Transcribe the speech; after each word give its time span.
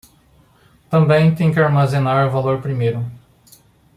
Também 0.89 1.35
tem 1.35 1.53
que 1.53 1.59
armazenar 1.59 2.27
o 2.27 2.31
valor 2.31 2.59
primeiro 2.59 3.05